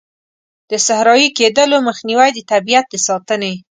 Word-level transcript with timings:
د 0.69 0.71
صحرایې 0.85 1.29
کیدلو 1.37 1.77
مخنیوی، 1.87 2.29
د 2.33 2.39
طبیعیت 2.51 2.85
د 2.89 2.95
ساتنې. 3.07 3.53